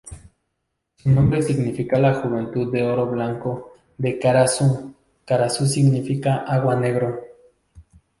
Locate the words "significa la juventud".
1.43-2.73